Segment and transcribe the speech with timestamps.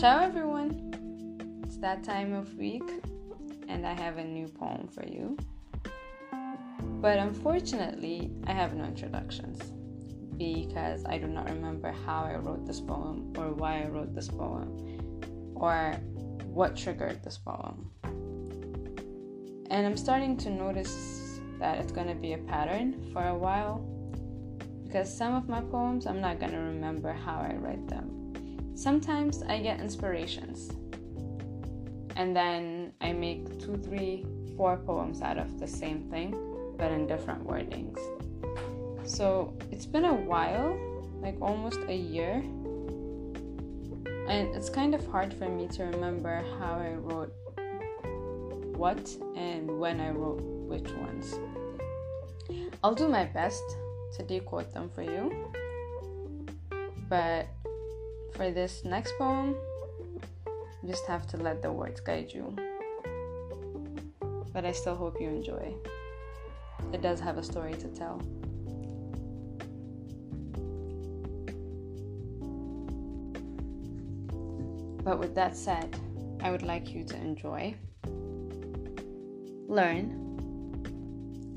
[0.00, 1.60] Ciao, everyone!
[1.62, 2.90] It's that time of week,
[3.68, 5.36] and I have a new poem for you.
[7.02, 9.60] But unfortunately, I have no introductions
[10.38, 14.28] because I do not remember how I wrote this poem or why I wrote this
[14.28, 15.92] poem or
[16.46, 17.90] what triggered this poem.
[19.70, 23.84] And I'm starting to notice that it's going to be a pattern for a while
[24.82, 28.19] because some of my poems I'm not going to remember how I write them.
[28.80, 30.70] Sometimes I get inspirations
[32.16, 34.24] and then I make two, three,
[34.56, 36.34] four poems out of the same thing
[36.78, 37.98] but in different wordings.
[39.06, 40.78] So it's been a while,
[41.20, 42.42] like almost a year,
[44.30, 47.34] and it's kind of hard for me to remember how I wrote
[48.78, 51.38] what and when I wrote which ones.
[52.82, 53.62] I'll do my best
[54.16, 55.52] to decode them for you,
[57.10, 57.46] but
[58.34, 59.54] for this next poem,
[60.82, 62.56] you just have to let the words guide you.
[64.52, 65.74] But I still hope you enjoy.
[66.92, 68.20] It does have a story to tell.
[75.04, 75.98] But with that said,
[76.42, 77.74] I would like you to enjoy,
[79.68, 80.16] learn,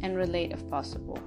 [0.02, 1.20] and relate if possible.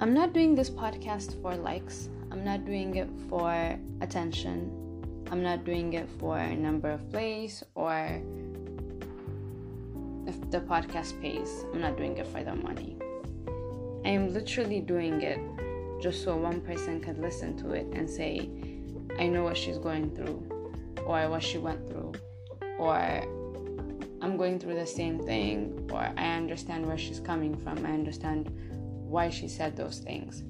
[0.00, 2.08] I'm not doing this podcast for likes.
[2.34, 4.68] I'm not doing it for attention.
[5.30, 8.20] I'm not doing it for number of plays or
[10.26, 11.64] if the podcast pays.
[11.72, 12.96] I'm not doing it for the money.
[14.04, 15.38] I am literally doing it
[16.02, 18.50] just so one person could listen to it and say,
[19.16, 20.42] I know what she's going through,
[21.06, 22.14] or what she went through,
[22.80, 22.96] or
[24.20, 27.86] I'm going through the same thing, or I understand where she's coming from.
[27.86, 28.50] I understand
[29.06, 30.42] why she said those things.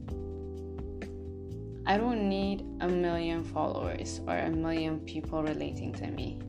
[1.87, 6.41] I don't need a million followers or a million people relating to me.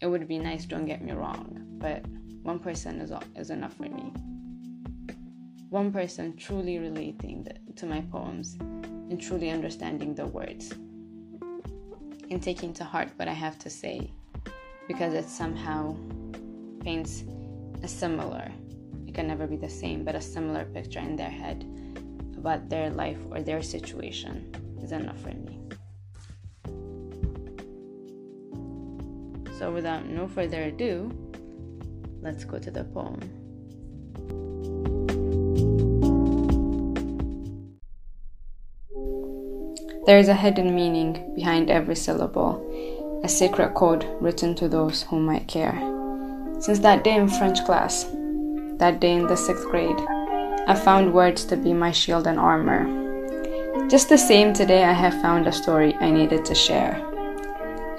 [0.00, 2.04] It would be nice, don't get me wrong, but
[2.42, 4.12] one person is, is enough for me.
[5.70, 10.72] One person truly relating the, to my poems and truly understanding the words
[12.28, 14.10] and taking to heart what I have to say
[14.88, 15.96] because it somehow
[16.80, 17.22] paints
[17.84, 18.50] a similar,
[19.06, 21.64] it can never be the same, but a similar picture in their head
[22.38, 25.60] about their life or their situation is enough for me.
[29.58, 31.10] So, without no further ado,
[32.20, 33.20] let's go to the poem.
[40.06, 42.62] There is a hidden meaning behind every syllable,
[43.24, 45.74] a secret code written to those who might care.
[46.60, 48.04] Since that day in French class,
[48.78, 49.98] that day in the sixth grade,
[50.68, 53.88] I found words to be my shield and armor.
[53.88, 57.00] Just the same, today I have found a story I needed to share.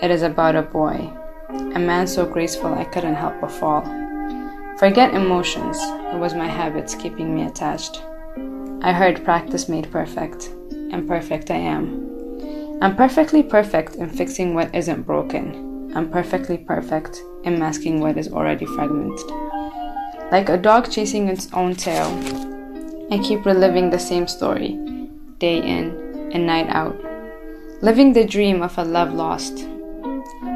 [0.01, 1.09] It is about a boy,
[1.49, 3.83] a man so graceful I couldn't help but fall.
[4.77, 8.03] Forget emotions, it was my habits keeping me attached.
[8.81, 10.49] I heard practice made perfect,
[10.91, 12.79] and perfect I am.
[12.81, 15.93] I'm perfectly perfect in fixing what isn't broken.
[15.95, 19.31] I'm perfectly perfect in masking what is already fragmented.
[20.33, 22.11] Like a dog chasing its own tail,
[23.09, 24.77] I keep reliving the same story,
[25.39, 27.01] day in and night out.
[27.81, 29.65] Living the dream of a love lost,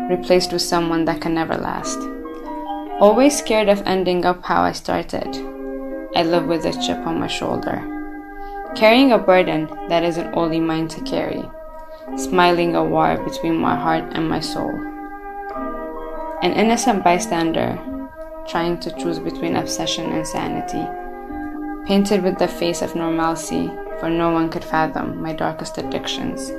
[0.09, 1.97] replaced with someone that can never last.
[2.99, 5.27] Always scared of ending up how I started.
[6.13, 7.79] I live with a chip on my shoulder.
[8.75, 11.43] Carrying a burden that isn't only mine to carry.
[12.17, 14.71] Smiling a war between my heart and my soul.
[16.43, 17.79] An innocent bystander,
[18.45, 20.85] trying to choose between obsession and sanity.
[21.85, 23.67] Painted with the face of normalcy,
[23.99, 26.51] for no one could fathom my darkest addictions.